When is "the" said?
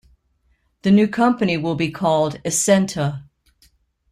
0.81-0.89